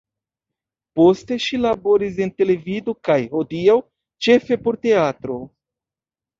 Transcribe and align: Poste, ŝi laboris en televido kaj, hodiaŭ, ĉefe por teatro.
Poste, 0.99 1.37
ŝi 1.47 1.59
laboris 1.65 2.17
en 2.25 2.33
televido 2.43 2.97
kaj, 3.11 3.19
hodiaŭ, 3.37 3.79
ĉefe 4.29 4.61
por 4.67 4.83
teatro. 4.89 5.41